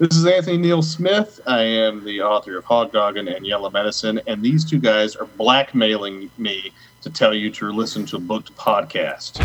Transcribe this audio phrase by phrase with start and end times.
[0.00, 1.42] This is Anthony Neil Smith.
[1.46, 6.30] I am the author of Hogdoggin and Yellow Medicine, and these two guys are blackmailing
[6.38, 9.38] me to tell you to listen to a booked podcast.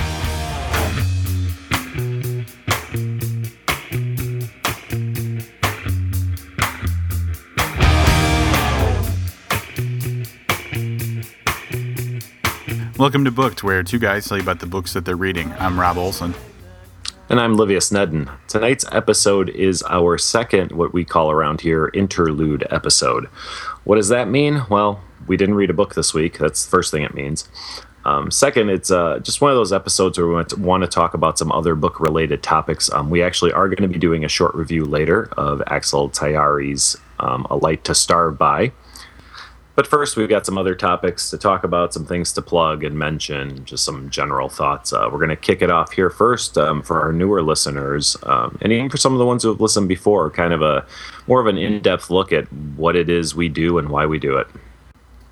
[12.97, 15.51] Welcome to Booked, where two guys tell you about the books that they're reading.
[15.59, 16.33] I'm Rob Olson.
[17.27, 18.29] And I'm Livius Nedin.
[18.47, 23.25] Tonight's episode is our second, what we call around here, interlude episode.
[23.83, 24.61] What does that mean?
[24.69, 26.37] Well, we didn't read a book this week.
[26.37, 27.49] That's the first thing it means.
[28.05, 31.39] Um, second, it's uh, just one of those episodes where we want to, talk about
[31.39, 32.91] some other book related topics.
[32.91, 36.95] Um, we actually are going to be doing a short review later of Axel Taiari's
[37.19, 38.71] um, A Light to Starve By.
[39.75, 42.97] But first, we've got some other topics to talk about, some things to plug and
[42.97, 44.93] mention, just some general thoughts.
[44.93, 48.57] Uh, we're going to kick it off here first um, for our newer listeners, um,
[48.61, 50.85] and even for some of the ones who have listened before, kind of a
[51.27, 54.37] more of an in-depth look at what it is we do and why we do
[54.37, 54.47] it.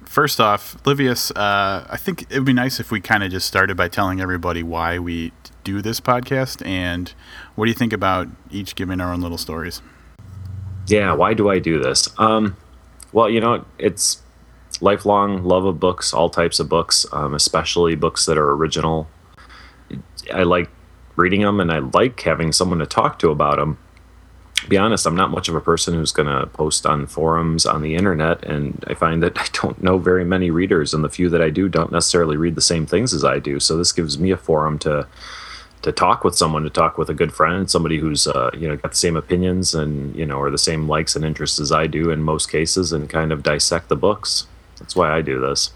[0.04, 3.48] First off, Livius, uh, I think it would be nice if we kind of just
[3.48, 5.32] started by telling everybody why we
[5.64, 7.14] do this podcast and
[7.56, 9.82] what do you think about each giving our own little stories?
[10.88, 12.10] Yeah, why do I do this?
[12.20, 12.58] Um,
[13.14, 14.23] well, you know, it's
[14.84, 19.08] lifelong love of books, all types of books, um, especially books that are original.
[20.32, 20.70] I like
[21.16, 23.78] reading them, and I like having someone to talk to about them.
[24.68, 27.82] be honest, I'm not much of a person who's going to post on forums on
[27.82, 31.30] the internet, and I find that I don't know very many readers, and the few
[31.30, 33.60] that I do don't necessarily read the same things as I do.
[33.62, 35.08] So this gives me a forum to
[35.84, 38.76] to talk with someone, to talk with a good friend, somebody who's uh, you know
[38.76, 41.88] got the same opinions and you know or the same likes and interests as I
[41.88, 44.48] do in most cases, and kind of dissect the books.
[44.80, 45.72] That's why I do this.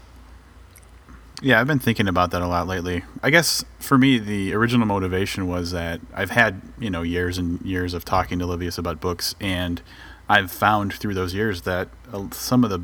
[1.40, 3.04] Yeah, I've been thinking about that a lot lately.
[3.22, 7.60] I guess for me, the original motivation was that I've had, you know, years and
[7.62, 9.80] years of talking to Livius about books, and
[10.28, 12.82] I've found through those years that uh, some of the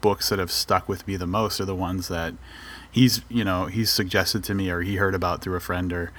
[0.00, 2.34] books that have stuck with me the most are the ones that
[2.96, 6.12] he's, you know, he's suggested to me or he heard about through a friend or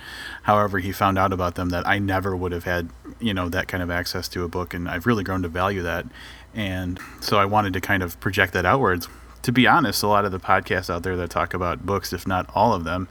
[0.43, 2.89] however he found out about them that I never would have had,
[3.19, 5.81] you know, that kind of access to a book, and I've really grown to value
[5.81, 6.05] that.
[6.53, 9.07] And so I wanted to kind of project that outwards
[9.43, 12.27] to be honest, a lot of the podcasts out there that talk about books, if
[12.27, 13.07] not all of them,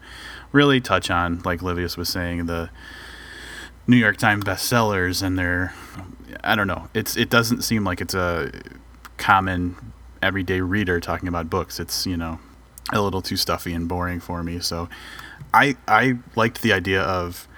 [0.52, 2.68] really touch on, like Livius was saying, the
[3.86, 5.72] New York Times bestsellers and their
[6.44, 6.88] I don't know.
[6.92, 8.52] It's it doesn't seem like it's a
[9.16, 11.80] common everyday reader talking about books.
[11.80, 12.38] It's, you know,
[12.92, 14.60] a little too stuffy and boring for me.
[14.60, 14.88] So
[15.52, 17.48] I I liked the idea of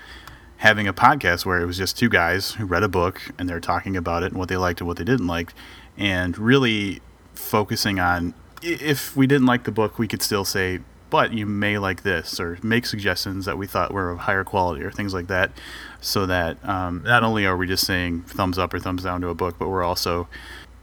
[0.59, 3.61] having a podcast where it was just two guys who read a book and they're
[3.61, 5.55] talking about it and what they liked and what they didn't like
[5.97, 7.01] and really
[7.35, 10.81] focusing on if we didn't like the book, we could still say,
[11.11, 14.83] but you may like this, or make suggestions that we thought were of higher quality,
[14.83, 15.53] or things like that,
[16.01, 19.29] so that um, not only are we just saying thumbs up or thumbs down to
[19.29, 20.29] a book, but we're also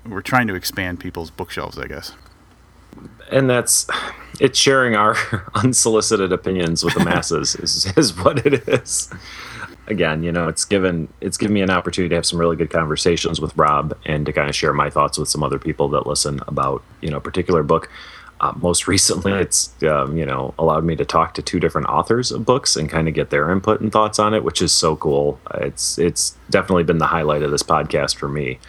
[0.05, 2.13] we're trying to expand people's bookshelves, I guess.
[3.31, 3.87] And that's
[4.39, 5.15] it's sharing our
[5.55, 9.13] unsolicited opinions with the masses is, is what it is
[9.87, 12.69] again, you know, it's given it's given me an opportunity to have some really good
[12.69, 16.07] conversations with Rob and to kind of share my thoughts with some other people that
[16.07, 17.89] listen about you know a particular book.
[18.41, 22.31] Uh, most recently, it's um, you know allowed me to talk to two different authors
[22.31, 24.95] of books and kind of get their input and thoughts on it, which is so
[24.95, 25.39] cool.
[25.55, 28.59] It's it's definitely been the highlight of this podcast for me.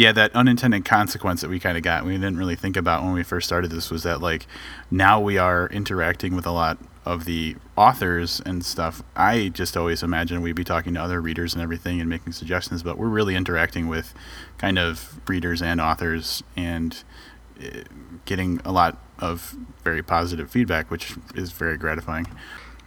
[0.00, 3.12] Yeah, that unintended consequence that we kind of got, we didn't really think about when
[3.12, 4.46] we first started this, was that like
[4.90, 10.02] now we are interacting with a lot of the authors and stuff, I just always
[10.02, 13.34] imagine we'd be talking to other readers and everything and making suggestions, but we're really
[13.34, 14.14] interacting with
[14.56, 17.04] kind of readers and authors and
[17.60, 17.82] eh,
[18.24, 22.26] getting a lot of very positive feedback, which is very gratifying.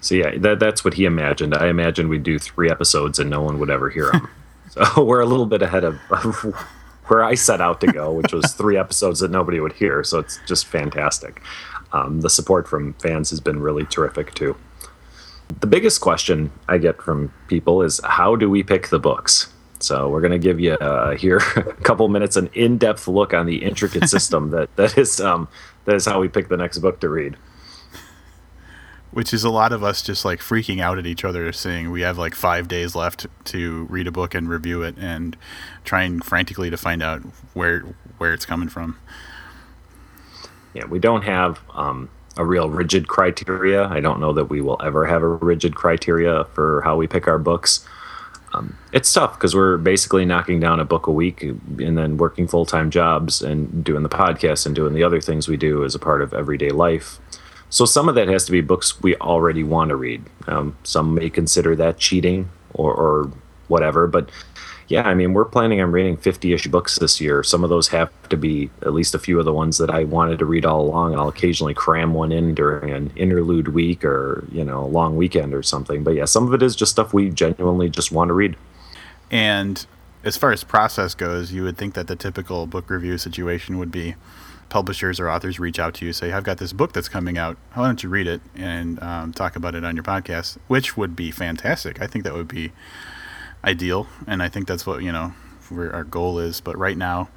[0.01, 1.53] So yeah, that, that's what he imagined.
[1.53, 4.29] I imagined we'd do three episodes and no one would ever hear them.
[4.71, 6.55] so we're a little bit ahead of, of
[7.13, 10.03] where I set out to go, which was three episodes that nobody would hear.
[10.03, 11.41] So it's just fantastic
[11.93, 14.57] um, the support from fans has been really terrific too.
[15.59, 19.53] The biggest question I get from people is how do we pick the books?
[19.79, 23.45] So we're going to give you uh, here a couple minutes an in-depth look on
[23.45, 25.47] the intricate system that that is um,
[25.85, 27.37] that is how we pick the next book to read.
[29.13, 32.01] Which is a lot of us just like freaking out at each other, saying we
[32.01, 35.37] have like five days left to read a book and review it, and
[35.83, 37.21] trying frantically to find out
[37.53, 37.81] where
[38.17, 38.97] where it's coming from
[40.73, 43.85] yeah, we don't have um, a real rigid criteria.
[43.87, 47.27] I don't know that we will ever have a rigid criteria for how we pick
[47.27, 47.87] our books.
[48.53, 52.47] Um, it's tough because we're basically knocking down a book a week and then working
[52.47, 55.95] full time jobs and doing the podcast and doing the other things we do as
[55.95, 57.19] a part of everyday life.
[57.73, 60.23] So some of that has to be books we already want to read.
[60.45, 63.31] Um, some may consider that cheating or, or
[63.67, 64.29] whatever, but
[64.89, 67.41] yeah, I mean, we're planning on reading 50 ish books this year.
[67.41, 70.03] Some of those have to be at least a few of the ones that I
[70.03, 71.13] wanted to read all along.
[71.13, 75.17] and I'll occasionally cram one in during an interlude week or, you know, a long
[75.17, 76.03] weekend or something.
[76.03, 78.55] But yeah, some of it is just stuff we genuinely just want to read.
[79.31, 79.83] And
[80.23, 83.91] as far as process goes, you would think that the typical book review situation would
[83.91, 84.13] be
[84.69, 87.57] publishers or authors reach out to you, say, "I've got this book that's coming out.
[87.73, 91.15] Why don't you read it and um, talk about it on your podcast?" Which would
[91.15, 92.01] be fantastic.
[92.01, 92.71] I think that would be
[93.63, 95.33] ideal, and I think that's what you know
[95.71, 96.61] our goal is.
[96.61, 97.29] But right now,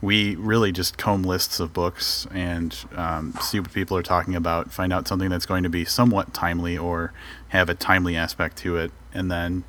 [0.00, 4.72] we really just comb lists of books and um, see what people are talking about,
[4.72, 7.12] find out something that's going to be somewhat timely or
[7.48, 9.64] have a timely aspect to it, and then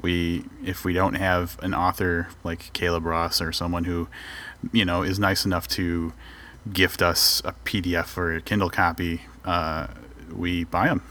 [0.00, 4.08] we if we don't have an author like Caleb Ross or someone who
[4.72, 6.12] you know is nice enough to
[6.72, 9.88] gift us a PDF or a Kindle copy, uh,
[10.32, 11.02] we buy them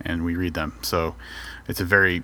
[0.00, 0.78] and we read them.
[0.82, 1.16] So
[1.66, 2.22] it's a very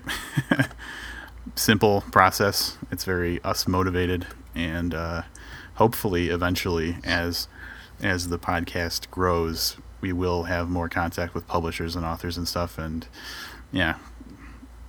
[1.54, 2.78] simple process.
[2.90, 5.22] It's very us motivated, and uh,
[5.74, 7.48] hopefully, eventually, as
[8.02, 12.78] as the podcast grows, we will have more contact with publishers and authors and stuff,
[12.78, 13.06] and
[13.72, 13.96] yeah,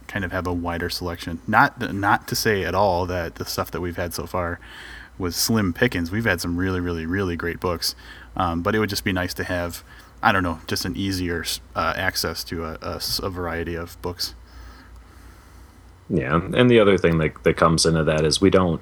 [0.08, 1.42] kind of have a wider selection.
[1.48, 4.60] Not not to say at all that the stuff that we've had so far
[5.18, 6.12] was slim pickings.
[6.12, 7.96] We've had some really, really, really great books,
[8.36, 9.84] um, but it would just be nice to have,
[10.22, 11.46] I don't know, just an easier
[11.76, 14.34] uh, access to a, a, a, variety of books.
[16.10, 18.82] Yeah, and the other thing that that comes into that is we don't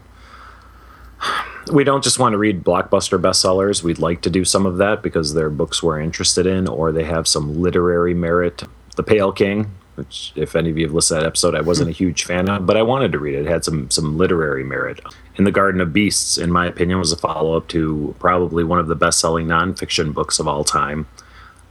[1.71, 3.83] we don't just want to read blockbuster bestsellers.
[3.83, 7.05] We'd like to do some of that because they're books we're interested in, or they
[7.05, 8.63] have some literary merit.
[8.95, 11.89] The Pale King which if any of you have listened to that episode, I wasn't
[11.89, 13.45] a huge fan of, but I wanted to read it.
[13.45, 14.99] It had some some literary merit.
[15.35, 18.79] In the Garden of Beasts, in my opinion, was a follow up to probably one
[18.79, 21.07] of the best selling nonfiction books of all time,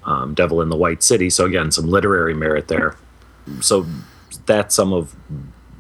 [0.05, 1.31] um, Devil in the White City.
[1.31, 2.97] So again, some literary merit there.
[3.61, 3.87] So
[4.47, 5.15] that's some of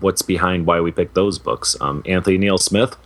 [0.00, 1.76] what's behind why we picked those books.
[1.80, 2.96] Um, Anthony Neil Smith,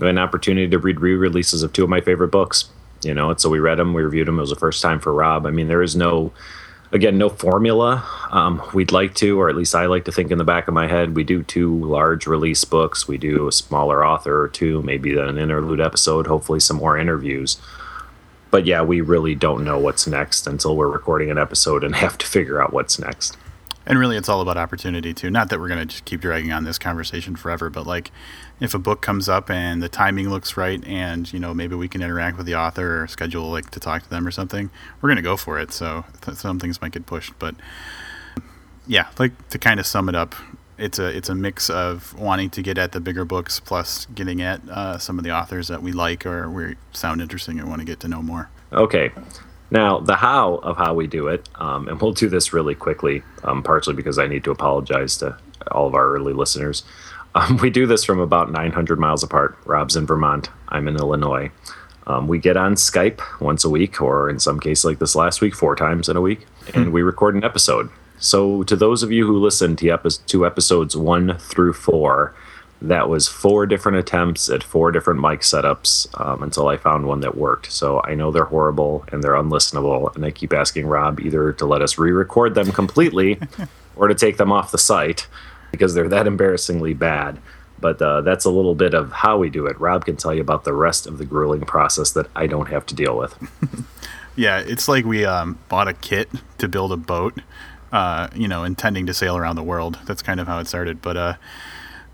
[0.00, 2.70] an opportunity to read re releases of two of my favorite books.
[3.02, 4.38] You know, so we read them, we reviewed them.
[4.38, 5.46] It was the first time for Rob.
[5.46, 6.32] I mean, there is no
[6.92, 8.04] again, no formula.
[8.30, 10.74] Um, we'd like to, or at least I like to think in the back of
[10.74, 13.06] my head, we do two large release books.
[13.06, 17.60] We do a smaller author or two, maybe an interlude episode, hopefully some more interviews.
[18.50, 22.18] But yeah, we really don't know what's next until we're recording an episode and have
[22.18, 23.36] to figure out what's next.
[23.90, 25.30] And really, it's all about opportunity too.
[25.30, 28.12] Not that we're going to just keep dragging on this conversation forever, but like
[28.60, 31.88] if a book comes up and the timing looks right, and you know maybe we
[31.88, 34.70] can interact with the author or schedule like to talk to them or something,
[35.00, 35.72] we're going to go for it.
[35.72, 37.56] So th- some things might get pushed, but
[38.86, 40.36] yeah, like to kind of sum it up,
[40.78, 44.40] it's a it's a mix of wanting to get at the bigger books plus getting
[44.40, 47.80] at uh, some of the authors that we like or we sound interesting and want
[47.80, 48.50] to get to know more.
[48.72, 49.10] Okay,
[49.70, 53.22] now, the how of how we do it, um, and we'll do this really quickly,
[53.44, 55.36] um, partially because I need to apologize to
[55.70, 56.84] all of our early listeners.
[57.34, 59.56] Um, we do this from about 900 miles apart.
[59.64, 61.50] Rob's in Vermont, I'm in Illinois.
[62.06, 65.40] Um, we get on Skype once a week, or in some cases like this last
[65.40, 66.90] week, four times in a week, and hmm.
[66.90, 67.88] we record an episode.
[68.18, 72.34] So, to those of you who listened to, epi- to episodes one through four,
[72.82, 77.20] that was four different attempts at four different mic setups um, until I found one
[77.20, 77.70] that worked.
[77.70, 81.66] So I know they're horrible and they're unlistenable, and I keep asking Rob either to
[81.66, 83.38] let us re-record them completely
[83.96, 85.26] or to take them off the site
[85.70, 87.38] because they're that embarrassingly bad.
[87.80, 89.78] But uh, that's a little bit of how we do it.
[89.80, 92.84] Rob can tell you about the rest of the grueling process that I don't have
[92.86, 93.36] to deal with.
[94.36, 96.28] yeah, it's like we um, bought a kit
[96.58, 97.40] to build a boat,
[97.92, 99.98] uh, you know, intending to sail around the world.
[100.04, 101.00] That's kind of how it started.
[101.00, 101.34] But uh,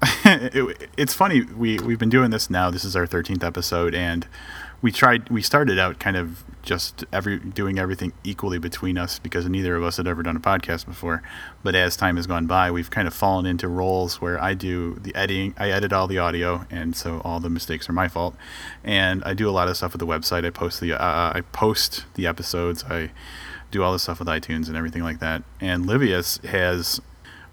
[0.25, 2.71] it, it's funny we we've been doing this now.
[2.71, 4.27] This is our thirteenth episode, and
[4.83, 5.31] we tried.
[5.31, 9.83] We started out kind of just every doing everything equally between us because neither of
[9.83, 11.23] us had ever done a podcast before.
[11.63, 14.97] But as time has gone by, we've kind of fallen into roles where I do
[14.97, 15.55] the editing.
[15.57, 18.37] I edit all the audio, and so all the mistakes are my fault.
[18.85, 20.45] And I do a lot of stuff with the website.
[20.45, 22.85] I post the uh, I post the episodes.
[22.85, 23.13] I
[23.71, 25.43] do all the stuff with iTunes and everything like that.
[25.61, 27.01] And Livius has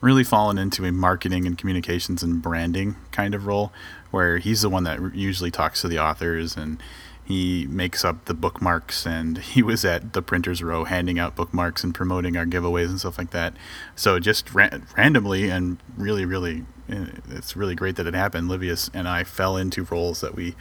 [0.04, 3.72] really fallen into a marketing and communications and branding kind of role
[4.12, 6.84] where he's the one that usually talks to the authors and
[7.24, 9.06] he makes up the bookmarks.
[9.06, 13.00] And he was at the printers row handing out bookmarks and promoting our giveaways and
[13.00, 13.54] stuff like that.
[13.96, 18.50] So just ra- randomly and really really eh, it's really great that it happened.
[18.50, 20.54] Livius and i fell into roles that we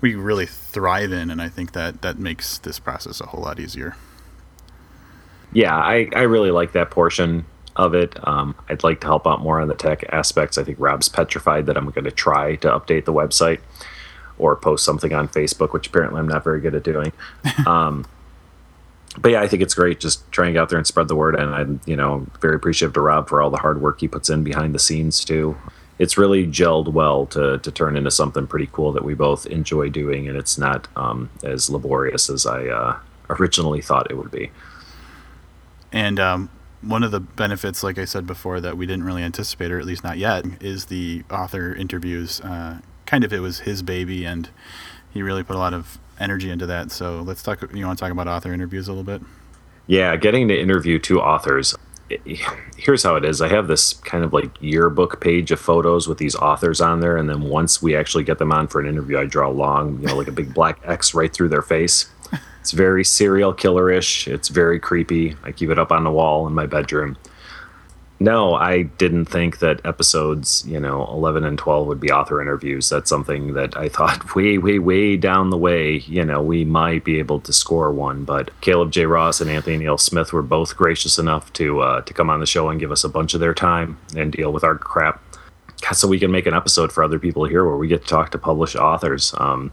[0.00, 3.58] we really thrive in and i think that that makes this process a whole lot
[3.58, 3.96] easier.
[5.52, 7.44] Yeah i i really like that portion
[7.76, 8.16] of it.
[8.26, 10.58] Um, I'd like to help out more on the tech aspects.
[10.58, 13.60] I think Rob's petrified that I'm going to try to update the website
[14.38, 17.12] or post something on Facebook, which apparently I'm not very good at doing.
[17.66, 18.06] Um,
[19.16, 21.14] but yeah, I think it's great just trying to get out there and spread the
[21.14, 21.36] word.
[21.36, 24.28] And I'm, you know, very appreciative to Rob for all the hard work he puts
[24.28, 25.56] in behind the scenes too.
[25.98, 29.88] it's really gelled well to to turn into something pretty cool that we both enjoy
[29.88, 32.98] doing, and it's not um, as laborious as I uh,
[33.30, 34.50] originally thought it would be.
[35.92, 36.50] And um,
[36.86, 39.84] one of the benefits, like I said before, that we didn't really anticipate, or at
[39.84, 42.40] least not yet, is the author interviews.
[42.40, 44.50] Uh, kind of, it was his baby, and
[45.12, 46.90] he really put a lot of energy into that.
[46.90, 47.60] So let's talk.
[47.74, 49.22] You want to talk about author interviews a little bit?
[49.86, 51.74] Yeah, getting to interview two authors.
[52.76, 53.40] Here's how it is.
[53.40, 57.16] I have this kind of like yearbook page of photos with these authors on there,
[57.16, 60.00] and then once we actually get them on for an interview, I draw a long,
[60.00, 62.10] you know, like a big black X right through their face.
[62.64, 64.26] It's very serial killer-ish.
[64.26, 65.36] It's very creepy.
[65.44, 67.16] I keep it up on the wall in my bedroom
[68.20, 72.88] no, I didn't think that episodes, you know, 11 and 12 would be author interviews.
[72.88, 77.04] That's something that I thought way, way, way down the way, you know, we might
[77.04, 78.24] be able to score one.
[78.24, 79.06] But Caleb J.
[79.06, 82.46] Ross and Anthony Neil Smith were both gracious enough to uh, to come on the
[82.46, 85.20] show and give us a bunch of their time and deal with our crap
[85.92, 88.30] so we can make an episode for other people here where we get to talk
[88.30, 89.34] to published authors.
[89.36, 89.70] Um,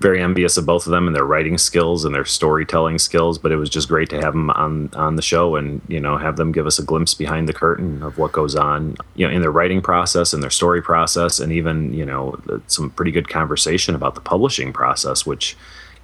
[0.00, 3.38] very envious of both of them and their writing skills and their storytelling skills.
[3.38, 6.16] But it was just great to have them on on the show and you know
[6.16, 9.32] have them give us a glimpse behind the curtain of what goes on, you know,
[9.32, 13.28] in their writing process and their story process, and even you know some pretty good
[13.28, 15.56] conversation about the publishing process, which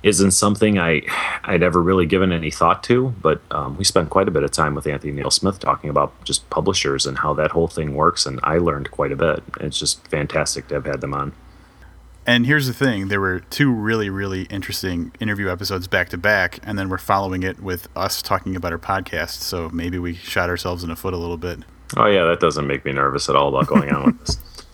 [0.03, 1.03] isn't something I
[1.45, 3.15] I'd ever really given any thought to.
[3.23, 6.12] But um, we spent quite a bit of time with Anthony Neil Smith talking about
[6.23, 9.43] just publishers and how that whole thing works, and I learned quite a bit.
[9.61, 11.33] It's just fantastic to have had them on.
[12.26, 16.59] And here's the thing: there were two really, really interesting interview episodes back to back,
[16.64, 19.40] and then we're following it with us talking about our podcast.
[19.40, 21.61] So maybe we shot ourselves in the foot a little bit.
[21.97, 24.38] Oh yeah, that doesn't make me nervous at all about going on with this.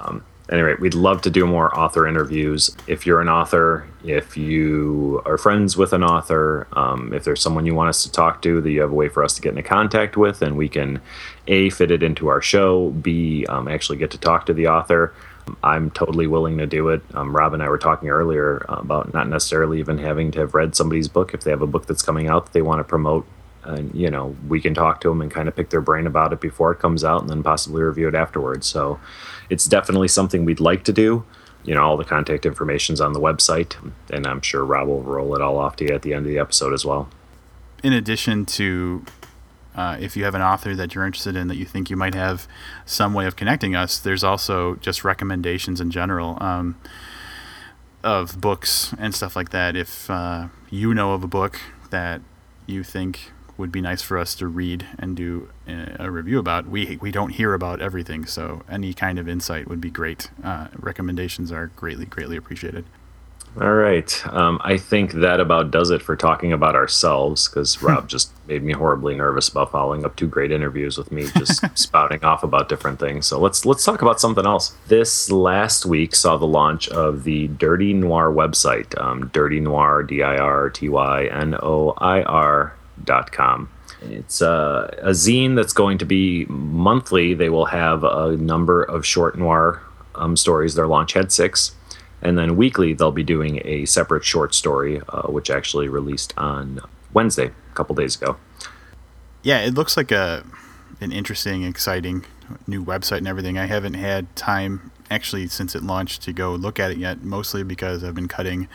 [0.00, 2.70] Um, anyway, we'd love to do more author interviews.
[2.86, 7.66] If you're an author, if you are friends with an author, um, if there's someone
[7.66, 9.50] you want us to talk to that you have a way for us to get
[9.50, 11.00] into contact with, and we can
[11.48, 15.12] a fit it into our show, b um, actually get to talk to the author.
[15.62, 17.02] I'm totally willing to do it.
[17.14, 20.74] Um, Rob and I were talking earlier about not necessarily even having to have read
[20.74, 23.26] somebody's book if they have a book that's coming out that they want to promote.
[23.64, 26.32] And you know, we can talk to them and kind of pick their brain about
[26.32, 28.66] it before it comes out, and then possibly review it afterwards.
[28.66, 28.98] So,
[29.50, 31.24] it's definitely something we'd like to do.
[31.64, 33.74] You know, all the contact information's on the website,
[34.10, 36.30] and I'm sure Rob will roll it all off to you at the end of
[36.30, 37.08] the episode as well.
[37.82, 39.04] In addition to
[39.78, 42.14] uh, if you have an author that you're interested in that you think you might
[42.14, 42.48] have
[42.84, 46.76] some way of connecting us, there's also just recommendations in general um,
[48.02, 49.76] of books and stuff like that.
[49.76, 52.20] If uh, you know of a book that
[52.66, 56.96] you think would be nice for us to read and do a review about, we
[57.00, 60.30] we don't hear about everything, so any kind of insight would be great.
[60.42, 62.84] Uh, recommendations are greatly greatly appreciated.
[63.60, 64.26] All right.
[64.28, 68.62] Um, I think that about does it for talking about ourselves because Rob just made
[68.62, 72.68] me horribly nervous about following up two great interviews with me just spouting off about
[72.68, 73.26] different things.
[73.26, 74.76] So let's let's talk about something else.
[74.86, 80.22] This last week saw the launch of the Dirty Noir website, um, Dirty Noir, D
[80.22, 83.70] I R T Y N O I R dot com.
[84.02, 87.34] It's uh, a zine that's going to be monthly.
[87.34, 89.82] They will have a number of short noir
[90.14, 90.76] um, stories.
[90.76, 91.72] Their launch had six
[92.22, 96.80] and then weekly, they'll be doing a separate short story, uh, which actually released on
[97.12, 98.36] Wednesday, a couple days ago.
[99.42, 100.44] Yeah, it looks like a
[101.00, 102.24] an interesting, exciting
[102.66, 103.56] new website and everything.
[103.56, 107.62] I haven't had time actually since it launched to go look at it yet, mostly
[107.62, 108.68] because I've been cutting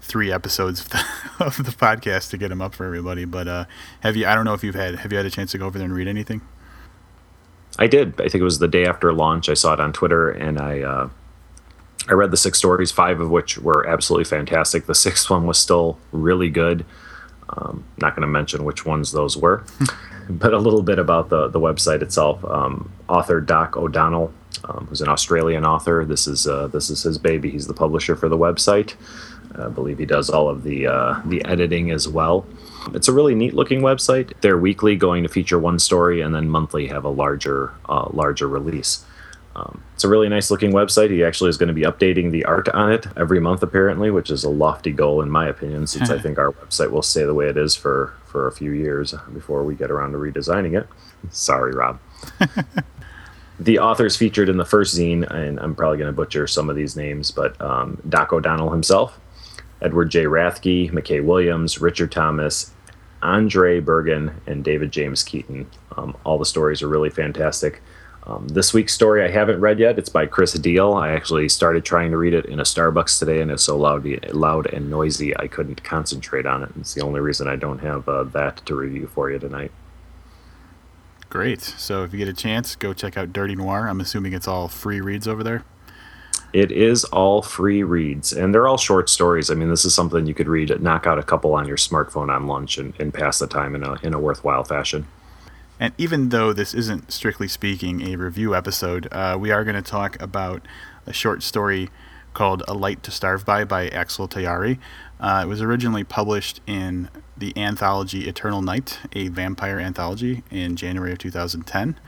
[0.00, 1.04] three episodes of the,
[1.44, 3.24] of the podcast to get them up for everybody.
[3.24, 3.64] But uh,
[4.00, 4.26] have you?
[4.26, 5.84] I don't know if you've had have you had a chance to go over there
[5.84, 6.40] and read anything?
[7.78, 8.14] I did.
[8.20, 9.48] I think it was the day after launch.
[9.48, 11.08] I saw it on Twitter, and I uh,
[12.10, 14.86] I read the six stories, five of which were absolutely fantastic.
[14.86, 16.84] The sixth one was still really good.
[17.50, 19.64] Um, not going to mention which ones those were,
[20.28, 22.44] but a little bit about the, the website itself.
[22.44, 24.32] Um, author Doc O'Donnell,
[24.64, 26.04] um, who's an Australian author.
[26.04, 27.50] This is uh, this is his baby.
[27.50, 28.94] He's the publisher for the website.
[29.56, 32.44] I believe he does all of the uh, the editing as well.
[32.92, 34.32] It's a really neat looking website.
[34.40, 38.48] They're weekly going to feature one story, and then monthly have a larger uh, larger
[38.48, 39.04] release.
[39.56, 41.10] Um, it's a really nice looking website.
[41.10, 44.30] He actually is going to be updating the art on it every month, apparently, which
[44.30, 47.34] is a lofty goal in my opinion, since I think our website will stay the
[47.34, 50.88] way it is for, for a few years before we get around to redesigning it.
[51.30, 51.98] Sorry, Rob.
[53.60, 56.76] the authors featured in the first zine, and I'm probably going to butcher some of
[56.76, 59.18] these names, but um, Doc O'Donnell himself,
[59.82, 60.24] Edward J.
[60.24, 62.70] Rathke, McKay Williams, Richard Thomas,
[63.22, 65.68] Andre Bergen, and David James Keaton.
[65.96, 67.82] Um, all the stories are really fantastic.
[68.26, 69.98] Um, this week's story I haven't read yet.
[69.98, 70.92] It's by Chris Deal.
[70.92, 74.06] I actually started trying to read it in a Starbucks today, and it's so loud,
[74.34, 76.70] loud and noisy I couldn't concentrate on it.
[76.78, 79.72] It's the only reason I don't have uh, that to review for you tonight.
[81.30, 81.62] Great.
[81.62, 83.88] So if you get a chance, go check out Dirty Noir.
[83.88, 85.64] I'm assuming it's all free reads over there.
[86.52, 89.50] It is all free reads, and they're all short stories.
[89.50, 92.34] I mean, this is something you could read, knock out a couple on your smartphone
[92.34, 95.06] on lunch, and, and pass the time in a in a worthwhile fashion.
[95.80, 99.90] And even though this isn't strictly speaking a review episode, uh, we are going to
[99.90, 100.68] talk about
[101.06, 101.88] a short story
[102.34, 104.78] called "A Light to Starve By" by Axel Taiari.
[105.18, 111.12] Uh, it was originally published in the anthology Eternal Night, a vampire anthology, in January
[111.12, 111.98] of 2010.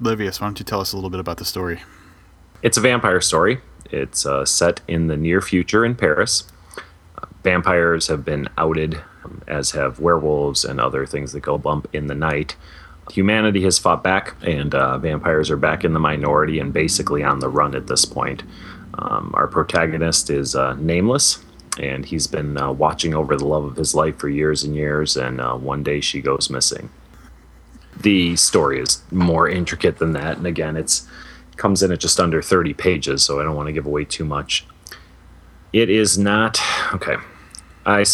[0.00, 1.82] Livius, why don't you tell us a little bit about the story?
[2.62, 3.60] It's a vampire story.
[3.90, 6.44] It's uh, set in the near future in Paris.
[7.18, 11.88] Uh, vampires have been outed, um, as have werewolves and other things that go bump
[11.92, 12.54] in the night.
[13.12, 17.40] Humanity has fought back, and uh, vampires are back in the minority and basically on
[17.40, 18.42] the run at this point.
[18.94, 21.42] Um, our protagonist is uh, nameless,
[21.78, 25.16] and he's been uh, watching over the love of his life for years and years,
[25.16, 26.90] and uh, one day she goes missing.
[28.00, 31.06] The story is more intricate than that, and again, it's
[31.60, 34.24] comes in at just under 30 pages, so I don't want to give away too
[34.24, 34.64] much.
[35.72, 36.58] It is not
[36.94, 37.16] okay.
[37.84, 38.04] I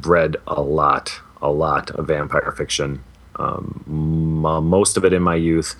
[0.00, 3.04] read a lot, a lot of vampire fiction.
[3.36, 5.74] Um, m- most of it in my youth.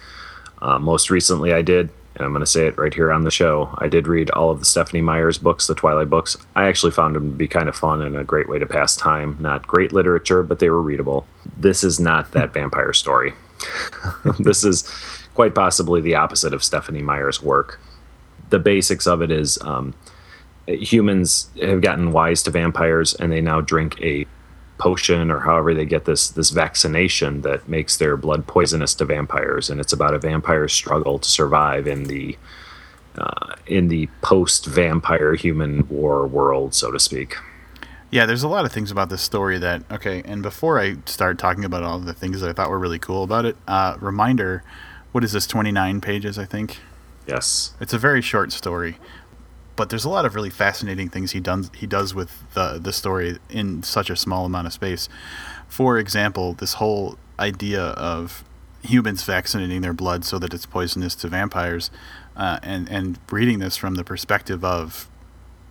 [0.63, 3.31] Uh, most recently, I did, and I'm going to say it right here on the
[3.31, 3.75] show.
[3.79, 6.37] I did read all of the Stephanie Meyers books, the Twilight books.
[6.57, 8.97] I actually found them to be kind of fun and a great way to pass
[8.97, 9.37] time.
[9.41, 11.27] Not great literature, but they were readable.
[11.57, 13.35] This is not that vampire story.
[14.39, 14.91] this is
[15.35, 17.81] quite possibly the opposite of Stephanie Meyer's work.
[18.51, 19.95] The basics of it is um,
[20.67, 24.27] humans have gotten wise to vampires and they now drink a
[24.79, 29.71] potion or however they get this this vaccination that makes their blood poisonous to vampires.
[29.71, 32.37] And it's about a vampire's struggle to survive in the
[33.17, 37.37] uh, in the post vampire human war world so to speak.
[38.11, 41.37] Yeah there's a lot of things about this story that okay and before i start
[41.37, 44.63] talking about all the things that i thought were really cool about it uh, reminder
[45.11, 46.79] what is this 29 pages i think?
[47.27, 47.73] Yes.
[47.81, 48.99] It's a very short story
[49.77, 52.93] but there's a lot of really fascinating things he does he does with the the
[52.93, 55.09] story in such a small amount of space.
[55.69, 58.45] For example this whole idea of
[58.83, 61.91] humans vaccinating their blood so that it's poisonous to vampires
[62.37, 65.09] uh, and and reading this from the perspective of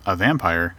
[0.06, 0.74] a vampire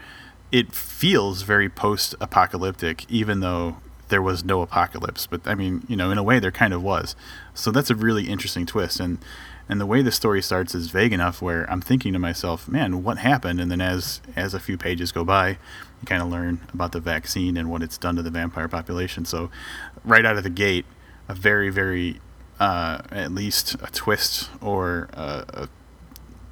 [0.52, 3.78] it feels very post apocalyptic even though
[4.10, 5.28] there was no apocalypse.
[5.28, 7.16] But i mean you know in a way there kind of was.
[7.54, 9.18] So that's a really interesting twist, and
[9.68, 13.04] and the way the story starts is vague enough where I'm thinking to myself, man,
[13.04, 13.60] what happened?
[13.60, 17.00] And then as as a few pages go by, you kind of learn about the
[17.00, 19.26] vaccine and what it's done to the vampire population.
[19.26, 19.50] So
[20.04, 20.86] right out of the gate,
[21.28, 22.20] a very very
[22.60, 25.70] uh, at least a twist or a, a,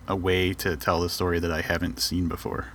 [0.09, 2.67] a way to tell the story that I haven't seen before.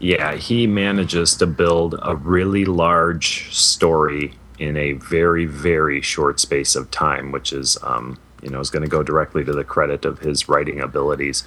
[0.00, 6.74] Yeah, he manages to build a really large story in a very very short space
[6.74, 10.04] of time, which is um, you know is going to go directly to the credit
[10.04, 11.44] of his writing abilities.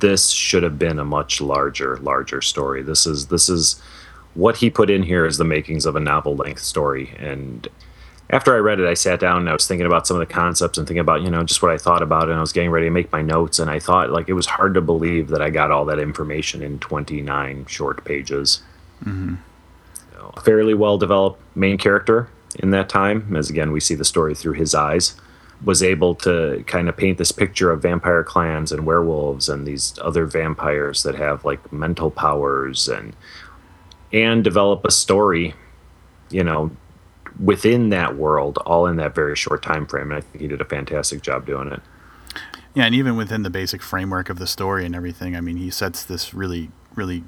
[0.00, 2.82] This should have been a much larger larger story.
[2.82, 3.80] This is this is
[4.34, 7.68] what he put in here is the makings of a novel length story and
[8.30, 10.32] after I read it, I sat down and I was thinking about some of the
[10.32, 12.30] concepts and thinking about, you know, just what I thought about it.
[12.30, 13.58] And I was getting ready to make my notes.
[13.58, 16.62] And I thought, like, it was hard to believe that I got all that information
[16.62, 18.62] in 29 short pages.
[19.04, 19.34] Mm-hmm
[20.36, 24.34] a fairly well developed main character in that time, as again we see the story
[24.34, 25.14] through his eyes,
[25.64, 29.98] was able to kind of paint this picture of vampire clans and werewolves and these
[30.02, 33.16] other vampires that have like mental powers and
[34.12, 35.54] and develop a story,
[36.30, 36.70] you know,
[37.42, 40.12] within that world, all in that very short time frame.
[40.12, 41.80] And I think he did a fantastic job doing it.
[42.74, 45.70] Yeah, and even within the basic framework of the story and everything, I mean, he
[45.70, 47.24] sets this really, really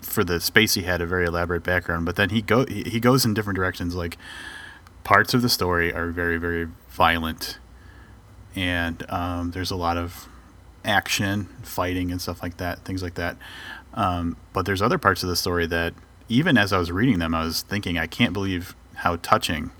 [0.00, 3.24] for the space he had a very elaborate background but then he go he goes
[3.24, 4.18] in different directions like
[5.04, 7.58] parts of the story are very very violent.
[8.56, 10.28] And um, there's a lot of
[10.84, 13.36] action fighting and stuff like that things like that.
[13.94, 15.94] Um, but there's other parts of the story that
[16.28, 19.70] even as i was reading them i was thinking i can't believe how touching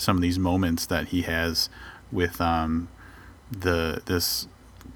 [0.00, 1.68] some of these moments that he has
[2.10, 2.88] with um,
[3.50, 4.48] the this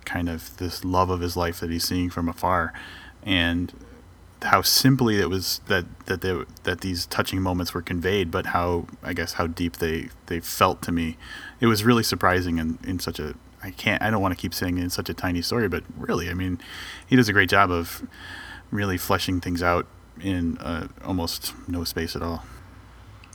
[0.04, 2.72] kind of this love of his life that he's seeing from afar.
[3.22, 3.72] And
[4.44, 8.86] how simply it was that that they, that these touching moments were conveyed, but how
[9.02, 11.16] I guess how deep they they felt to me.
[11.60, 14.54] It was really surprising in in such a I can't I don't want to keep
[14.54, 16.60] saying in such a tiny story, but really, I mean,
[17.06, 18.06] he does a great job of
[18.70, 19.86] really fleshing things out
[20.20, 22.44] in uh, almost no space at all.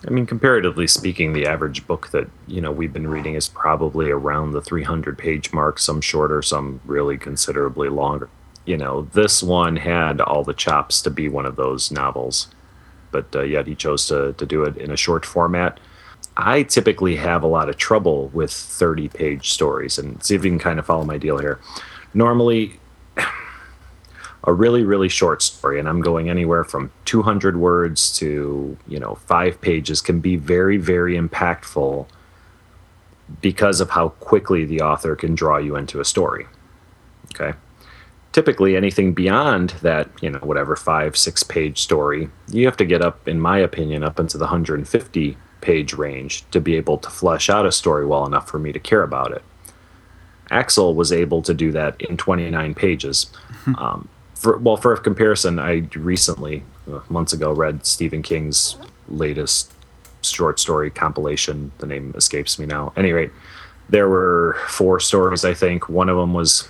[0.08, 4.12] I mean, comparatively speaking, the average book that you know we've been reading is probably
[4.12, 5.80] around the 300 page mark.
[5.80, 8.30] Some shorter, some really considerably longer
[8.66, 12.48] you know, this one had all the chops to be one of those novels,
[13.12, 15.80] but uh, yet he chose to, to do it in a short format.
[16.38, 19.98] I typically have a lot of trouble with 30 page stories.
[19.98, 21.60] And see if you can kind of follow my deal here.
[22.14, 22.80] Normally,
[24.44, 29.16] a really, really short story, and I'm going anywhere from 200 words to, you know,
[29.16, 32.08] five pages, can be very, very impactful
[33.42, 36.46] because of how quickly the author can draw you into a story.
[37.36, 37.58] Okay.
[38.32, 43.02] Typically, anything beyond that, you know, whatever five, six page story, you have to get
[43.02, 47.50] up, in my opinion, up into the 150 page range to be able to flesh
[47.50, 49.44] out a story well enough for me to care about it.
[50.52, 53.28] Axel was able to do that in 29 pages.
[53.78, 59.74] um, for, well, for a comparison, I recently, uh, months ago, read Stephen King's latest
[60.22, 61.72] short story compilation.
[61.80, 62.94] The name escapes me now.
[62.96, 63.32] At any rate,
[63.90, 65.90] there were four stories, I think.
[65.90, 66.68] One of them was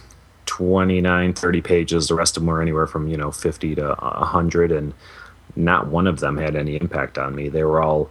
[0.49, 2.07] 29, 30 pages.
[2.07, 4.71] The rest of them were anywhere from, you know, 50 to 100.
[4.71, 4.93] And
[5.55, 7.49] not one of them had any impact on me.
[7.49, 8.09] They were all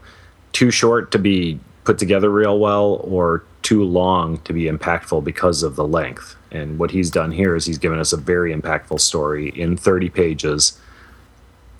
[0.52, 5.64] too short to be put together real well or too long to be impactful because
[5.64, 6.36] of the length.
[6.52, 10.08] And what he's done here is he's given us a very impactful story in 30
[10.08, 10.78] pages,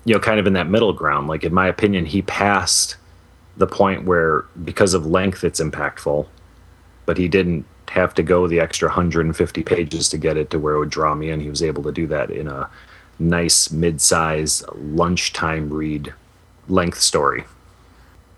[0.03, 1.29] you know, kind of in that middle ground.
[1.29, 2.97] Like, in my opinion, he passed
[3.55, 6.27] the point where, because of length, it's impactful,
[7.05, 10.75] but he didn't have to go the extra 150 pages to get it to where
[10.75, 11.39] it would draw me in.
[11.39, 12.69] He was able to do that in a
[13.17, 16.13] nice mid-size lunchtime read
[16.67, 17.45] length story.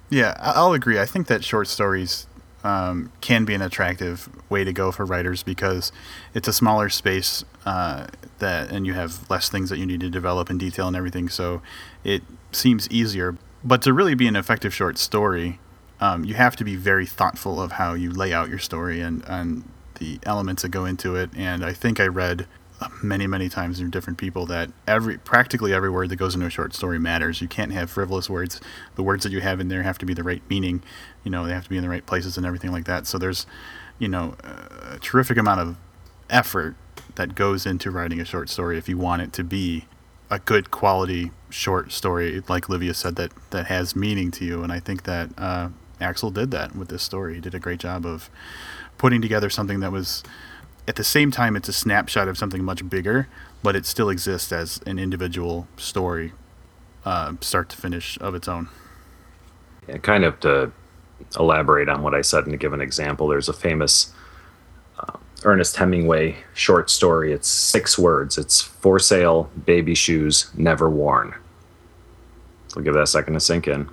[0.10, 1.00] Yeah, I'll agree.
[1.00, 2.28] I think that short stories
[2.64, 5.92] um, can be an attractive way to go for writers because
[6.34, 8.08] it's a smaller space uh,
[8.40, 11.30] that, and you have less things that you need to develop in detail and everything.
[11.30, 11.62] So
[12.04, 13.38] it seems easier.
[13.64, 15.60] But to really be an effective short story,
[16.02, 19.24] um, you have to be very thoughtful of how you lay out your story and,
[19.28, 19.64] and
[20.00, 21.30] the elements that go into it.
[21.38, 22.48] And I think I read
[23.04, 26.50] many many times from different people that every practically every word that goes into a
[26.50, 27.40] short story matters.
[27.40, 28.60] You can't have frivolous words.
[28.96, 30.82] The words that you have in there have to be the right meaning.
[31.24, 33.06] You know they have to be in the right places and everything like that.
[33.06, 33.46] So there's
[34.00, 35.78] you know a terrific amount of
[36.32, 36.76] effort
[37.16, 39.86] that goes into writing a short story if you want it to be
[40.32, 44.64] a good quality short story like livius said that that has meaning to you.
[44.64, 45.70] And i think that uh,
[46.02, 48.30] axel did that with this story he did a great job of
[48.98, 50.24] putting together something that was
[50.88, 53.28] at the same time, it's a snapshot of something much bigger,
[53.62, 56.34] but it still exists as an individual story,
[57.06, 58.70] uh, start to finish of its own.
[59.88, 60.72] Yeah, kind of to
[61.40, 64.14] elaborate on what I said and to give an example, there's a famous
[65.00, 67.32] uh, Ernest Hemingway short story.
[67.32, 68.38] It's six words.
[68.38, 71.36] It's for sale, baby shoes, never worn.
[72.70, 73.88] So give that a second to sink in.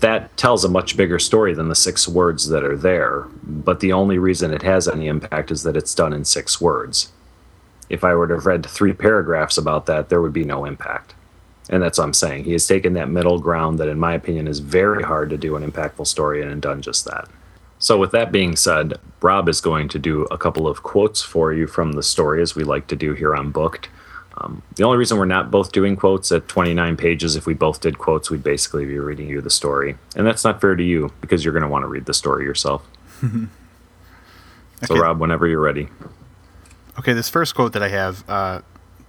[0.00, 3.26] That tells a much bigger story than the six words that are there.
[3.42, 7.12] But the only reason it has any impact is that it's done in six words.
[7.88, 11.14] If I were to have read three paragraphs about that, there would be no impact.
[11.70, 12.44] And that's what I'm saying.
[12.44, 15.56] He has taken that middle ground that, in my opinion, is very hard to do
[15.56, 17.28] an impactful story and done just that.
[17.78, 21.52] So, with that being said, Rob is going to do a couple of quotes for
[21.52, 23.88] you from the story, as we like to do here on Booked.
[24.36, 27.80] Um, the only reason we're not both doing quotes at 29 pages, if we both
[27.80, 29.96] did quotes, we'd basically be reading you the story.
[30.16, 32.44] And that's not fair to you because you're going to want to read the story
[32.44, 32.86] yourself.
[33.24, 33.46] okay.
[34.86, 35.88] So, Rob, whenever you're ready.
[36.98, 38.62] Okay, this first quote that I have, uh,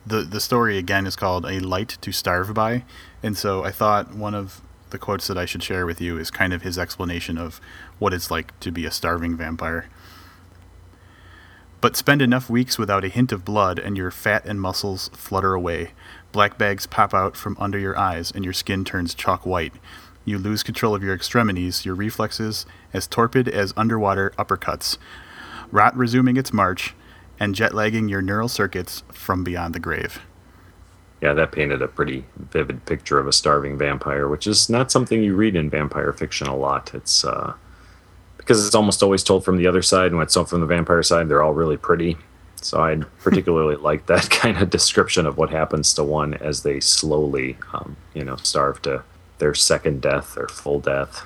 [0.05, 2.83] the, the story again is called A Light to Starve By.
[3.23, 4.61] And so I thought one of
[4.91, 7.59] the quotes that I should share with you is kind of his explanation of
[7.97, 9.87] what it's like to be a starving vampire.
[11.85, 15.53] But spend enough weeks without a hint of blood, and your fat and muscles flutter
[15.53, 15.91] away.
[16.31, 19.71] Black bags pop out from under your eyes, and your skin turns chalk white.
[20.25, 24.97] You lose control of your extremities, your reflexes as torpid as underwater uppercuts.
[25.69, 26.95] Rot resuming its march,
[27.39, 30.21] and jet lagging your neural circuits from beyond the grave.
[31.21, 35.21] Yeah, that painted a pretty vivid picture of a starving vampire, which is not something
[35.21, 36.95] you read in vampire fiction a lot.
[36.95, 37.53] It's uh,
[38.45, 40.67] because it's almost always told from the other side, and when it's told from the
[40.67, 42.15] vampire side, they're all really pretty.
[42.61, 46.79] So I particularly like that kind of description of what happens to one as they
[46.79, 49.03] slowly, um, you know, starve to
[49.39, 51.25] their second death or full death.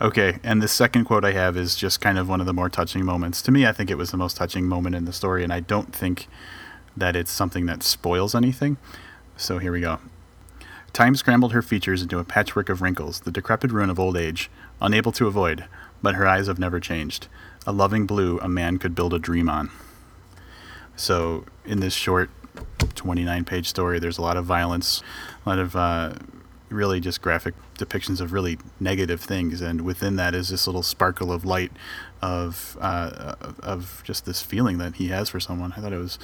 [0.00, 2.68] Okay, and the second quote I have is just kind of one of the more
[2.68, 3.40] touching moments.
[3.42, 5.60] To me, I think it was the most touching moment in the story, and I
[5.60, 6.26] don't think
[6.96, 8.76] that it's something that spoils anything.
[9.36, 10.00] So here we go.
[10.92, 14.50] Time scrambled her features into a patchwork of wrinkles, the decrepit ruin of old age,
[14.80, 15.64] unable to avoid,
[16.02, 17.28] but her eyes have never changed.
[17.66, 19.70] A loving blue a man could build a dream on.
[20.94, 22.30] So, in this short
[22.94, 25.02] 29 page story, there's a lot of violence,
[25.44, 26.14] a lot of uh,
[26.68, 31.32] really just graphic depictions of really negative things, and within that is this little sparkle
[31.32, 31.72] of light
[32.22, 35.74] of uh, of just this feeling that he has for someone.
[35.76, 36.18] I thought it was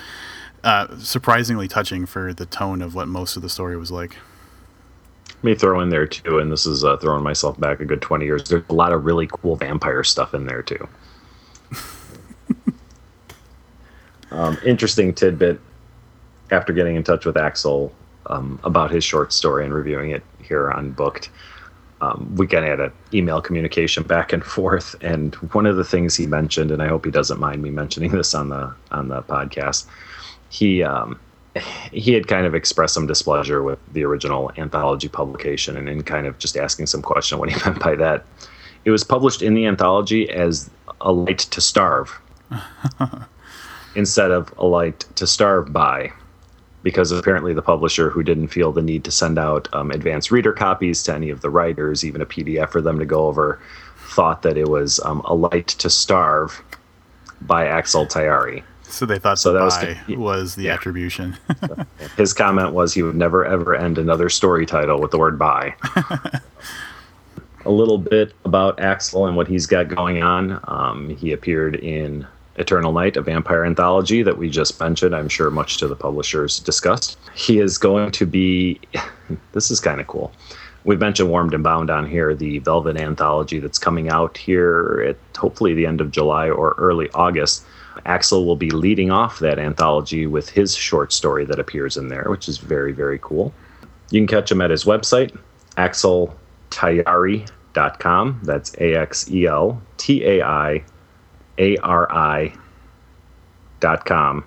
[0.64, 4.16] uh, surprisingly touching for the tone of what most of the story was like.
[5.44, 8.24] Me throw in there too, and this is uh, throwing myself back a good 20
[8.24, 8.44] years.
[8.44, 10.88] There's a lot of really cool vampire stuff in there too.
[14.30, 15.60] um, interesting tidbit
[16.50, 17.92] after getting in touch with Axel
[18.26, 21.30] um, about his short story and reviewing it here on Booked.
[22.00, 25.84] Um, we kind of had an email communication back and forth, and one of the
[25.84, 29.08] things he mentioned, and I hope he doesn't mind me mentioning this on the on
[29.08, 29.86] the podcast,
[30.50, 31.20] he um,
[31.92, 36.26] he had kind of expressed some displeasure with the original anthology publication and in kind
[36.26, 38.24] of just asking some question what he meant by that.
[38.84, 42.18] It was published in the anthology as a light to starve
[43.94, 46.12] instead of a light to starve by
[46.82, 50.52] because apparently the publisher who didn't feel the need to send out um, advanced reader
[50.52, 53.60] copies to any of the writers even a pdf for them to go over
[54.08, 56.60] thought that it was um, a light to starve
[57.42, 60.74] by axel taiari so they thought so that was, the, was the yeah.
[60.74, 61.36] attribution.
[62.16, 65.74] His comment was he would never ever end another story title with the word "by."
[67.64, 70.60] a little bit about Axel and what he's got going on.
[70.64, 72.26] Um, he appeared in
[72.56, 75.14] Eternal Night, a vampire anthology that we just mentioned.
[75.14, 77.18] I'm sure much to the publisher's disgust.
[77.34, 78.80] He is going to be.
[79.52, 80.32] this is kind of cool.
[80.84, 85.38] We've mentioned Warmed and Bound on here, the Velvet anthology that's coming out here at
[85.38, 87.64] hopefully the end of July or early August.
[88.06, 92.26] Axel will be leading off that anthology with his short story that appears in there,
[92.28, 93.52] which is very, very cool.
[94.10, 95.36] You can catch him at his website,
[95.76, 98.40] axeltaiari.com.
[98.42, 100.84] That's A X E L T A I
[101.58, 102.52] A R I
[103.80, 104.44] dot com.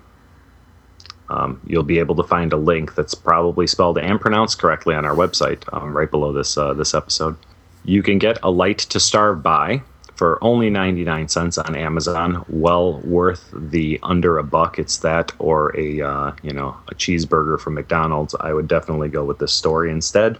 [1.28, 5.04] Um, you'll be able to find a link that's probably spelled and pronounced correctly on
[5.04, 7.36] our website, um, right below this uh, this episode.
[7.84, 9.82] You can get a light to starve by
[10.16, 12.44] for only 99 cents on Amazon.
[12.48, 14.78] Well worth the under a buck.
[14.78, 18.34] It's that or a uh, you know a cheeseburger from McDonald's.
[18.40, 20.38] I would definitely go with this story instead.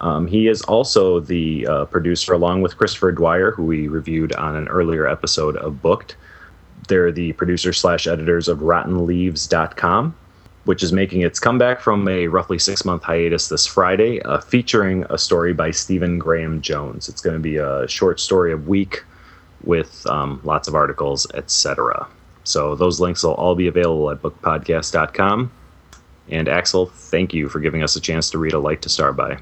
[0.00, 4.56] Um, he is also the uh, producer, along with Christopher Dwyer, who we reviewed on
[4.56, 6.16] an earlier episode of Booked.
[6.88, 10.16] They're the producer slash editors of RottenLeaves.com,
[10.64, 15.04] which is making its comeback from a roughly six month hiatus this Friday, uh, featuring
[15.10, 17.10] a story by Stephen Graham Jones.
[17.10, 19.04] It's going to be a short story a week
[19.64, 22.06] with um, lots of articles, etc.
[22.44, 25.52] So those links will all be available at bookedpodcast.com.
[26.30, 29.16] And Axel, thank you for giving us a chance to read A Light to Starve
[29.16, 29.38] by.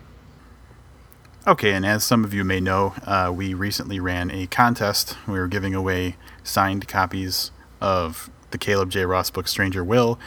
[1.47, 5.17] Okay, and as some of you may know, uh, we recently ran a contest.
[5.27, 7.51] We were giving away signed copies
[7.81, 9.05] of the Caleb J.
[9.05, 10.19] Ross book Stranger Will,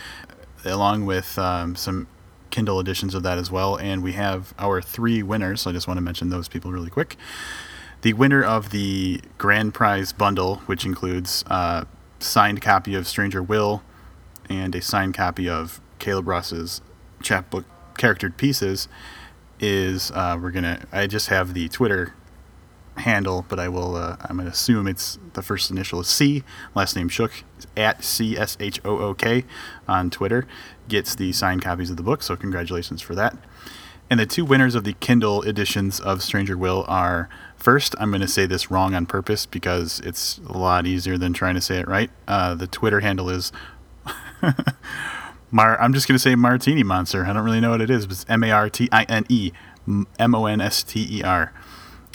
[0.65, 2.07] along with um, some
[2.49, 3.75] Kindle editions of that as well.
[3.75, 5.61] And we have our three winners.
[5.61, 7.17] So I just want to mention those people really quick.
[8.01, 11.83] The winner of the grand prize bundle, which includes a uh,
[12.19, 13.83] signed copy of Stranger Will
[14.49, 16.81] and a signed copy of Caleb Ross's
[17.21, 17.65] chapbook
[17.97, 18.87] charactered pieces,
[19.59, 20.87] is uh, we're gonna.
[20.91, 22.15] I just have the Twitter
[22.97, 23.95] handle, but I will.
[23.95, 27.43] Uh, I'm gonna assume it's the first initial is C, last name Shook
[27.77, 29.45] at C S H O O K
[29.87, 30.47] on Twitter.
[30.87, 33.37] Gets the signed copies of the book, so congratulations for that.
[34.09, 37.29] And the two winners of the Kindle editions of Stranger Will are
[37.61, 41.31] First, I'm going to say this wrong on purpose because it's a lot easier than
[41.31, 42.09] trying to say it right.
[42.27, 43.51] Uh, the Twitter handle is
[45.51, 45.79] Mar.
[45.79, 47.23] I'm just going to say Martini Monster.
[47.23, 49.27] I don't really know what it is, but it's M A R T I N
[49.29, 49.51] E
[50.17, 51.53] M O N S T E R.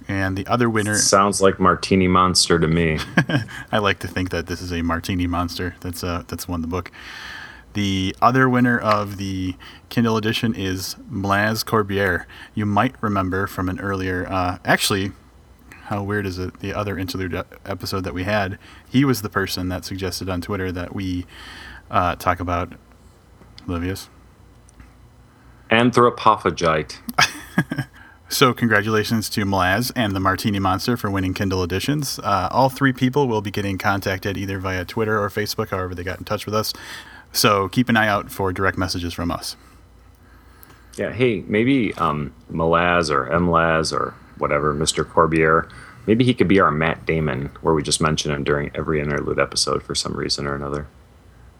[0.08, 2.98] And the other winner sounds like Martini Monster to me.
[3.70, 5.76] I like to think that this is a Martini Monster.
[5.80, 6.90] That's uh that's won the book.
[7.74, 9.54] The other winner of the
[9.90, 12.26] Kindle edition is Mlaz Corbiere.
[12.52, 15.12] You might remember from an earlier, uh, actually,
[15.86, 16.58] how weird is it?
[16.60, 20.72] The other interlude episode that we had, he was the person that suggested on Twitter
[20.72, 21.26] that we
[21.90, 22.72] uh, talk about
[23.66, 24.08] Livius.
[25.70, 26.98] Anthropophagite.
[28.28, 32.18] so, congratulations to Mlaz and the Martini Monster for winning Kindle editions.
[32.18, 36.04] Uh, all three people will be getting contacted either via Twitter or Facebook, however they
[36.04, 36.72] got in touch with us.
[37.30, 39.56] So, keep an eye out for direct messages from us.
[40.96, 45.04] Yeah, hey, maybe um, Malaz or Mlaz or whatever, Mr.
[45.04, 45.68] Corbiere.
[46.06, 49.40] Maybe he could be our Matt Damon, where we just mention him during every interlude
[49.40, 50.86] episode for some reason or another.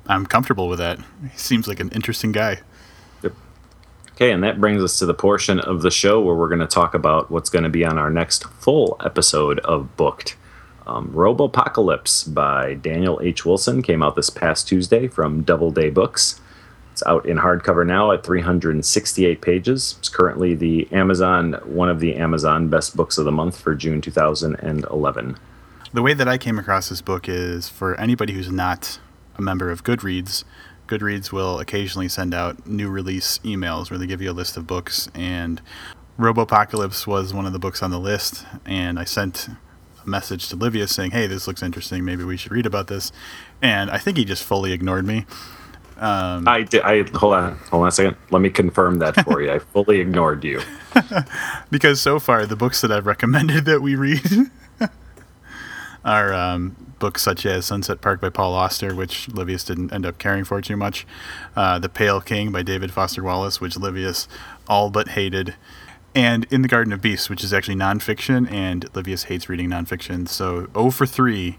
[0.07, 0.99] I'm comfortable with that.
[1.33, 2.61] He seems like an interesting guy.
[3.23, 3.33] Yep.
[4.13, 6.67] Okay, and that brings us to the portion of the show where we're going to
[6.67, 10.37] talk about what's going to be on our next full episode of Booked.
[10.87, 13.45] Um, Robopocalypse by Daniel H.
[13.45, 16.41] Wilson came out this past Tuesday from Doubleday Books.
[16.97, 19.97] It's out in hardcover now at 368 pages.
[19.99, 24.01] It's currently the Amazon, one of the Amazon best books of the month for June
[24.01, 25.37] 2011.
[25.93, 28.99] The way that I came across this book is for anybody who's not
[29.37, 30.45] a member of Goodreads,
[30.89, 34.67] Goodreads will occasionally send out new release emails where they give you a list of
[34.67, 35.61] books and
[36.19, 39.51] Robopocalypse was one of the books on the list, and I sent
[40.03, 42.07] a message to Livius saying, "Hey, this looks interesting.
[42.07, 43.13] Maybe we should read about this."
[43.61, 45.27] And I think he just fully ignored me.
[45.99, 46.83] Um, I did.
[46.83, 48.17] I hold on, hold on a second.
[48.31, 49.51] Let me confirm that for you.
[49.51, 50.61] I fully ignored you
[51.71, 54.51] because so far the books that I've recommended that we read
[56.05, 60.19] are um, books such as Sunset Park by Paul Auster, which Livius didn't end up
[60.19, 61.07] caring for too much.
[61.55, 64.29] Uh, the Pale King by David Foster Wallace, which Livius
[64.69, 65.55] all but hated.
[66.15, 70.27] And In the Garden of Beasts, which is actually nonfiction, and Livius hates reading nonfiction.
[70.29, 71.59] So 0 for 3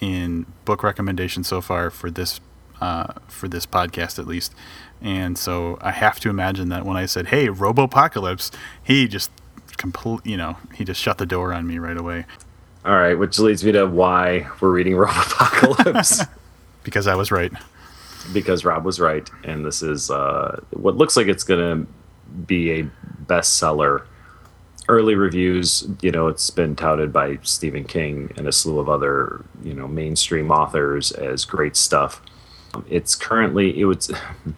[0.00, 2.40] in book recommendations so far for this
[2.80, 4.54] uh, for this podcast at least.
[5.00, 8.50] And so I have to imagine that when I said, "Hey, Robopocalypse,"
[8.82, 9.30] he just
[9.76, 12.26] complete, you know, he just shut the door on me right away.
[12.84, 16.28] All right, which leads me to why we're reading Robopocalypse.
[16.82, 17.52] because I was right.
[18.32, 21.92] Because Rob was right, and this is uh, what looks like it's going to
[22.46, 22.90] be a
[23.26, 24.04] bestseller.
[24.88, 29.44] Early reviews, you know, it's been touted by Stephen King and a slew of other,
[29.62, 32.22] you know, mainstream authors as great stuff.
[32.88, 34.10] It's currently it was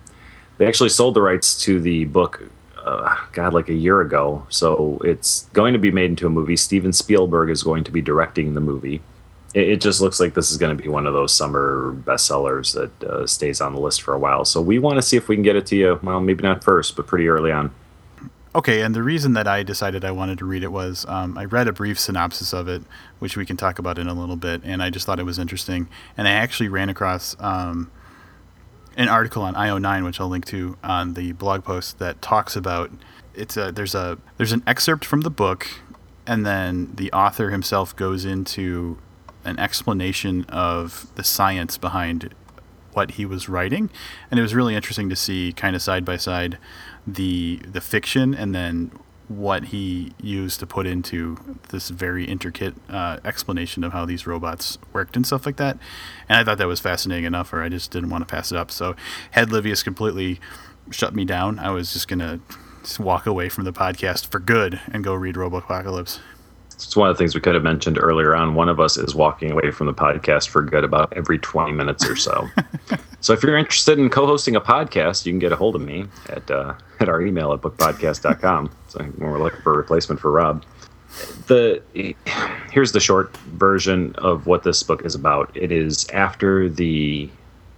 [0.59, 2.43] they actually sold the rights to the book
[2.85, 4.47] uh, God, like a year ago.
[4.49, 6.57] So it's going to be made into a movie.
[6.57, 9.01] Steven Spielberg is going to be directing the movie.
[9.55, 12.75] It, it just looks like this is going to be one of those summer bestsellers
[12.75, 14.45] that uh, stays on the list for a while.
[14.45, 16.01] So we want to see if we can get it to you.
[16.03, 17.73] Well, maybe not first, but pretty early on.
[18.53, 21.45] Okay, and the reason that I decided I wanted to read it was um, I
[21.45, 22.83] read a brief synopsis of it,
[23.21, 25.39] which we can talk about in a little bit, and I just thought it was
[25.39, 25.87] interesting.
[26.17, 27.93] And I actually ran across um,
[29.01, 32.91] an article on IO9, which I'll link to on the blog post that talks about
[33.35, 35.67] it's a there's a there's an excerpt from the book,
[36.27, 38.99] and then the author himself goes into
[39.43, 42.35] an explanation of the science behind
[42.93, 43.89] what he was writing,
[44.31, 46.59] and it was really interesting to see kind of side by side
[47.07, 48.91] the the fiction and then
[49.31, 51.39] what he used to put into
[51.69, 55.79] this very intricate uh, explanation of how these robots worked and stuff like that.
[56.29, 58.59] And I thought that was fascinating enough, or I just didn't want to pass it
[58.59, 58.73] up.
[58.73, 58.97] So,
[59.31, 60.41] had Livius completely
[60.91, 62.41] shut me down, I was just going to
[63.01, 66.19] walk away from the podcast for good and go read Robopocalypse.
[66.73, 68.55] It's one of the things we could have mentioned earlier on.
[68.55, 72.09] One of us is walking away from the podcast for good about every 20 minutes
[72.09, 72.49] or so.
[73.21, 76.07] so if you're interested in co-hosting a podcast, you can get a hold of me
[76.31, 78.71] at uh, at our email at bookedpodcast.com.
[78.89, 80.65] So when we're looking for a replacement for Rob.
[81.49, 81.83] The
[82.71, 85.51] here's the short version of what this book is about.
[85.57, 87.29] It is after the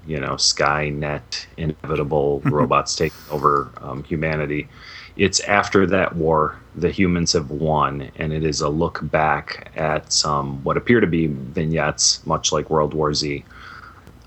[0.07, 4.69] you know Skynet inevitable robots taking over um, humanity
[5.17, 10.13] it's after that war the humans have won and it is a look back at
[10.13, 13.45] some what appear to be vignettes much like world war z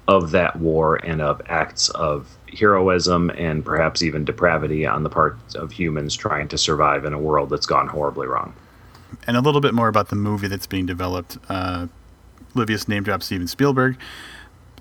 [0.07, 5.37] of that war and of acts of heroism and perhaps even depravity on the part
[5.55, 8.53] of humans trying to survive in a world that's gone horribly wrong.
[9.27, 11.37] And a little bit more about the movie that's being developed.
[11.49, 11.87] Uh,
[12.53, 13.97] livius name dropped steven spielberg.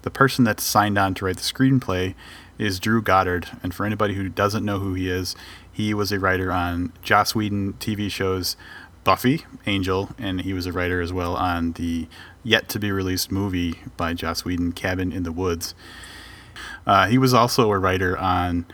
[0.03, 2.15] The person that's signed on to write the screenplay
[2.59, 3.49] is drew goddard.
[3.63, 5.35] And for anybody who doesn't know who he is
[5.75, 8.57] he was a writer on Joss Whedon TV shows
[9.03, 12.07] Buffy, Angel, and he was a writer as well on the
[12.45, 15.75] yet to be released movie by Joss Whedon, Cabin in the Woods.
[16.87, 18.67] Uh, he was also a writer on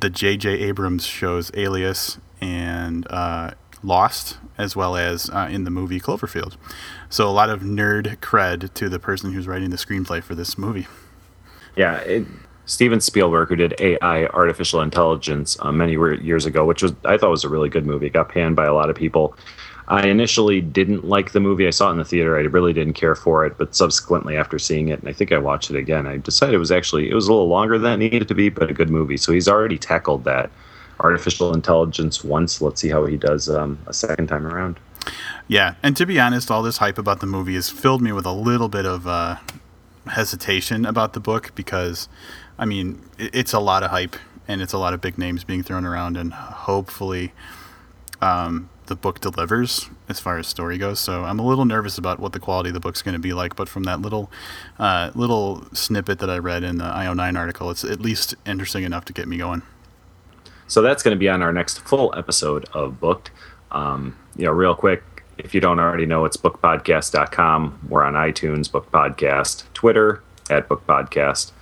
[0.00, 0.50] the J.J.
[0.50, 6.56] Abrams shows Alias and uh, Lost, as well as uh, in the movie Cloverfield.
[7.08, 10.58] So a lot of nerd cred to the person who's writing the screenplay for this
[10.58, 10.86] movie.
[11.76, 12.26] Yeah, it,
[12.66, 15.92] Steven Spielberg, who did AI, artificial intelligence, uh, many
[16.22, 18.06] years ago, which was I thought was a really good movie.
[18.06, 19.34] It got panned by a lot of people.
[19.88, 21.66] I initially didn't like the movie.
[21.66, 22.36] I saw it in the theater.
[22.36, 25.38] I really didn't care for it, but subsequently, after seeing it, and I think I
[25.38, 28.12] watched it again, I decided it was actually it was a little longer than it
[28.12, 29.16] needed to be, but a good movie.
[29.16, 30.50] So he's already tackled that
[31.00, 32.60] artificial intelligence once.
[32.60, 34.78] Let's see how he does um, a second time around.
[35.46, 38.26] Yeah, and to be honest, all this hype about the movie has filled me with
[38.26, 39.36] a little bit of uh,
[40.08, 42.10] hesitation about the book because
[42.58, 44.16] I mean, it's a lot of hype
[44.48, 47.32] and it's a lot of big names being thrown around, and hopefully,
[48.20, 50.98] um, the book delivers as far as story goes.
[50.98, 53.32] So I'm a little nervous about what the quality of the book's going to be
[53.32, 53.56] like.
[53.56, 54.30] But from that little
[54.78, 59.04] uh, little snippet that I read in the IO9 article, it's at least interesting enough
[59.06, 59.62] to get me going.
[60.66, 63.30] So that's going to be on our next full episode of Booked.
[63.70, 65.02] Um, you know, real quick,
[65.38, 67.86] if you don't already know, it's bookedpodcast.com.
[67.88, 71.52] We're on iTunes, Booked Podcast, Twitter at Booked Podcast.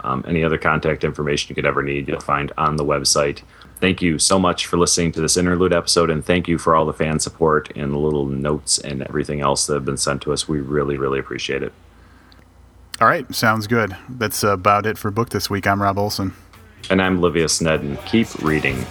[0.00, 3.42] Um, any other contact information you could ever need, you'll find on the website.
[3.84, 6.86] Thank you so much for listening to this interlude episode, and thank you for all
[6.86, 10.32] the fan support and the little notes and everything else that have been sent to
[10.32, 10.48] us.
[10.48, 11.70] We really, really appreciate it.
[12.98, 13.94] All right, sounds good.
[14.08, 15.66] That's about it for Booked this week.
[15.66, 16.32] I'm Rob Olson.
[16.88, 18.02] And I'm Livius Nedin.
[18.06, 18.86] Keep reading.